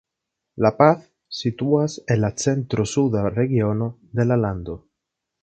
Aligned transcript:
La 0.65 0.69
Paz 0.77 1.03
situas 1.39 1.97
en 2.15 2.19
la 2.23 2.31
centro-suda 2.45 3.23
regiono 3.35 3.93
de 4.21 4.27
la 4.33 4.41
lando. 4.47 4.81